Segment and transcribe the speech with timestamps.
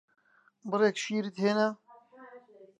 [0.69, 1.69] بڕێک شیرت هێنا؟